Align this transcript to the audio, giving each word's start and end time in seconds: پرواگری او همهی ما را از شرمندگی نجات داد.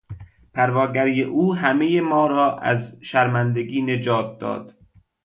پرواگری 0.53 1.21
او 1.23 1.55
همهی 1.55 2.01
ما 2.01 2.27
را 2.27 2.59
از 2.59 2.97
شرمندگی 3.01 3.81
نجات 3.81 4.39
داد. 4.39 4.75